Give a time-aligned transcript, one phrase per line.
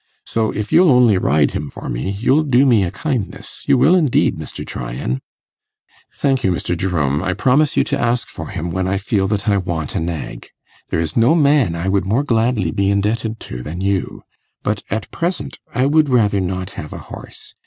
[0.25, 3.93] So if you'll only ride him for me, you'll do me a kindness you will,
[3.93, 4.65] indeed, Mr.
[4.65, 5.21] Tryan.'
[6.15, 6.75] 'Thank you, Mr.
[6.75, 7.21] Jerome.
[7.21, 10.47] I promise you to ask for him, when I feel that I want a nag.
[10.89, 14.23] There is no man I would more gladly be indebted to than you;
[14.63, 17.53] but at present I would rather not have a horse.